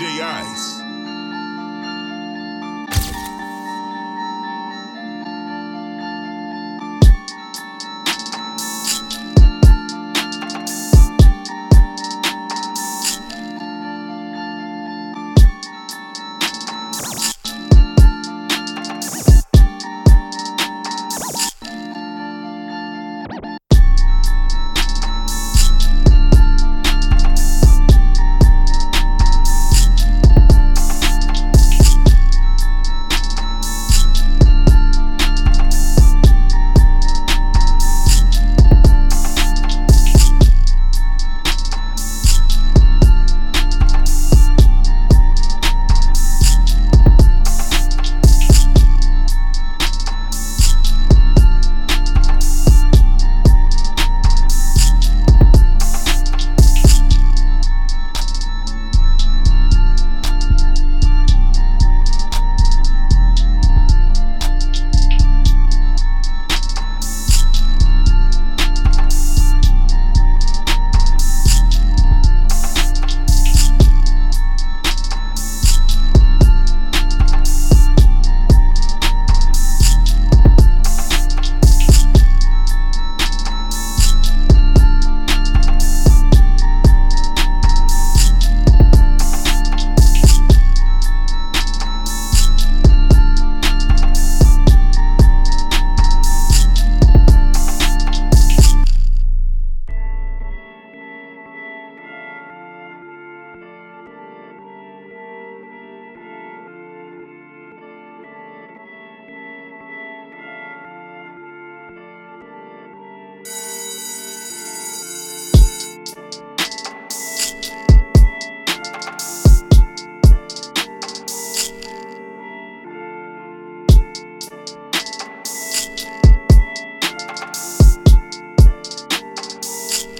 [0.00, 0.89] DJ Ice.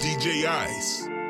[0.01, 1.20] DJ Ice.